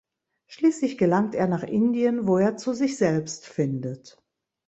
Schließlich 0.47 0.97
gelangt 0.97 1.35
er 1.35 1.45
nach 1.47 1.61
Indien, 1.61 2.25
wo 2.25 2.39
er 2.39 2.57
zu 2.57 2.73
sich 2.73 2.97
selbst 2.97 3.45
findet. 3.45 4.17